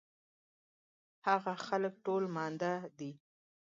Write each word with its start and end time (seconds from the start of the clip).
هغه 1.27 1.53
خلک 1.65 1.93
ټول 2.05 2.23
ماندۀ 2.35 2.73
دي 2.97 3.11